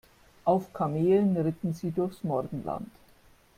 Auf 0.45 0.73
Kamelen 0.73 1.37
ritten 1.37 1.75
sie 1.75 1.91
durchs 1.91 2.23
Morgenland. 2.23 2.89